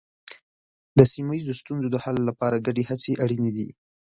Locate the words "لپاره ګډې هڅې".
2.29-3.11